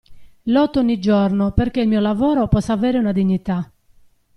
[0.45, 3.71] Lotto ogni giorno perché il mio lavoro possa avere una dignità.